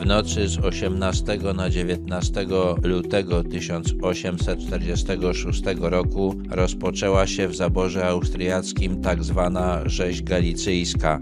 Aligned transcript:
W 0.00 0.06
nocy 0.06 0.48
z 0.48 0.58
18 0.58 1.38
na 1.54 1.70
19 1.70 2.46
lutego 2.82 3.44
1846 3.44 5.62
roku 5.80 6.34
rozpoczęła 6.50 7.26
się 7.26 7.48
w 7.48 7.56
zaborze 7.56 8.06
austriackim 8.06 9.02
tzw. 9.02 9.50
Tak 9.54 9.90
rzeź 9.90 10.22
galicyjska. 10.22 11.20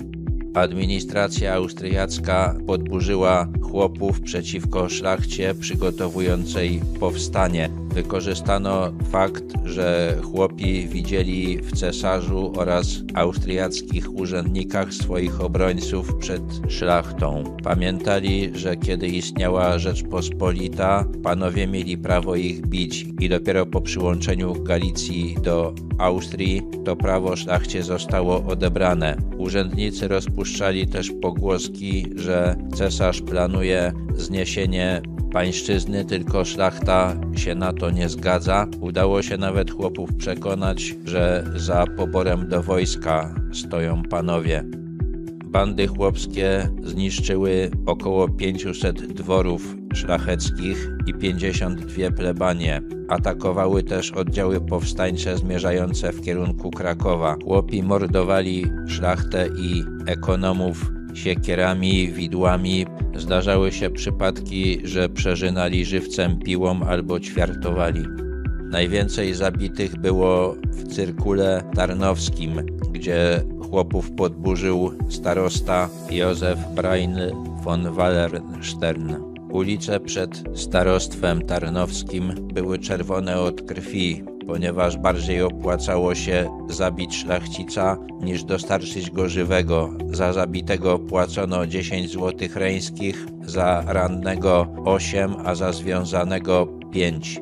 Administracja 0.55 1.55
austriacka 1.55 2.55
podburzyła 2.67 3.49
chłopów 3.63 4.21
przeciwko 4.21 4.89
szlachcie 4.89 5.55
przygotowującej 5.55 6.81
powstanie. 7.01 7.71
Wykorzystano 7.95 8.93
fakt, 9.11 9.45
że 9.65 10.17
chłopi 10.23 10.89
widzieli 10.89 11.59
w 11.59 11.73
cesarzu 11.73 12.53
oraz 12.57 12.87
austriackich 13.15 14.15
urzędnikach 14.15 14.95
swoich 14.95 15.41
obrońców 15.41 16.17
przed 16.17 16.43
szlachtą. 16.69 17.45
Pamiętali, 17.63 18.51
że 18.55 18.77
kiedy 18.77 19.07
istniała 19.07 19.79
Rzeczpospolita, 19.79 21.05
panowie 21.23 21.67
mieli 21.67 21.99
prawo 21.99 22.37
ich 22.37 22.67
bić 22.67 23.07
i 23.21 23.29
dopiero 23.29 23.67
po 23.67 23.81
przyłączeniu 23.81 24.63
Galicji 24.63 25.37
do 25.43 25.75
Austrii 25.99 26.63
to 26.85 26.97
prawo 26.97 27.37
szlachcie 27.37 27.83
zostało 27.83 28.45
odebrane. 28.45 29.17
Urzędnicy 29.39 30.09
rozpuszczali 30.09 30.87
też 30.87 31.13
pogłoski, 31.23 32.07
że 32.17 32.57
cesarz 32.75 33.23
planuje 33.23 33.93
zniesienie 34.17 35.03
pańszczyzny, 35.33 36.05
tylko 36.05 36.45
szlachta 36.45 37.17
się 37.37 37.55
na 37.55 37.73
to 37.73 37.91
nie 37.91 38.09
zgadza. 38.09 38.67
Udało 38.81 39.23
się 39.23 39.37
nawet 39.37 39.71
chłopów 39.71 40.15
przekonać, 40.15 40.95
że 41.05 41.45
za 41.57 41.85
poborem 41.97 42.49
do 42.49 42.63
wojska 42.63 43.35
stoją 43.53 44.03
panowie. 44.03 44.65
Bandy 45.53 45.87
chłopskie 45.87 46.69
zniszczyły 46.83 47.71
około 47.87 48.29
500 48.29 49.13
dworów 49.13 49.77
szlacheckich 49.95 50.91
i 51.07 51.15
52 51.15 52.11
plebanie. 52.11 52.83
Atakowały 53.09 53.83
też 53.83 54.11
oddziały 54.11 54.61
powstańcze 54.61 55.39
zmierzające 55.39 56.13
w 56.13 56.23
kierunku 56.23 56.71
Krakowa. 56.71 57.37
Chłopi 57.45 57.83
mordowali 57.83 58.67
szlachtę 58.87 59.49
i 59.59 59.85
ekonomów 60.07 60.93
siekierami, 61.15 62.13
widłami. 62.13 62.87
Zdarzały 63.15 63.73
się 63.73 63.91
przypadki, 63.91 64.81
że 64.85 65.09
przeżynali 65.09 65.85
żywcem 65.85 66.39
piłą 66.39 66.81
albo 66.83 67.21
ćwiartowali. 67.21 68.03
Najwięcej 68.71 69.35
zabitych 69.35 69.97
było 69.97 70.57
w 70.65 70.89
cyrkule 70.89 71.63
tarnowskim, 71.75 72.67
gdzie 72.91 73.43
chłopów 73.71 74.11
podburzył 74.11 74.93
starosta 75.09 75.89
Józef 76.11 76.59
Brain 76.75 77.19
von 77.65 77.95
Wallenstern. 77.95 79.32
Ulice 79.53 80.01
przed 80.01 80.43
starostwem 80.55 81.43
tarnowskim 81.43 82.35
były 82.55 82.79
czerwone 82.79 83.41
od 83.41 83.63
krwi, 83.63 84.25
ponieważ 84.47 84.97
bardziej 84.97 85.43
opłacało 85.43 86.15
się 86.15 86.51
zabić 86.69 87.17
szlachcica 87.17 87.97
niż 88.21 88.45
dostarczyć 88.45 89.11
go 89.11 89.29
żywego. 89.29 89.91
Za 90.11 90.33
zabitego 90.33 90.99
płacono 90.99 91.67
10 91.67 92.11
złotych 92.11 92.57
reńskich, 92.57 93.27
za 93.43 93.85
rannego 93.87 94.67
8, 94.85 95.35
a 95.45 95.55
za 95.55 95.73
związanego 95.73 96.69
5. 96.93 97.41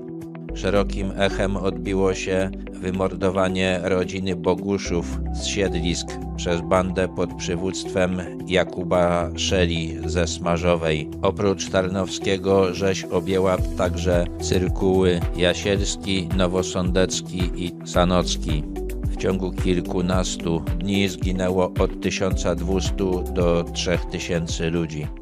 Szerokim 0.54 1.12
echem 1.16 1.56
odbiło 1.56 2.14
się 2.14 2.50
wymordowanie 2.80 3.80
rodziny 3.82 4.36
Boguszów 4.36 5.20
z 5.32 5.46
siedlisk 5.46 6.06
przez 6.36 6.60
bandę 6.60 7.08
pod 7.08 7.34
przywództwem 7.34 8.20
Jakuba 8.46 9.30
Szeli 9.36 9.98
ze 10.06 10.26
Smarzowej. 10.26 11.10
Oprócz 11.22 11.70
Tarnowskiego 11.70 12.74
rzeź 12.74 13.04
objęła 13.04 13.56
także 13.78 14.26
cyrkuły 14.40 15.20
Jasielski, 15.36 16.28
Nowosądecki 16.36 17.50
i 17.56 17.72
Sanocki. 17.84 18.62
W 19.04 19.16
ciągu 19.16 19.52
kilkunastu 19.52 20.62
dni 20.78 21.08
zginęło 21.08 21.72
od 21.78 22.00
1200 22.00 22.94
do 23.34 23.64
3000 23.74 24.70
ludzi. 24.70 25.19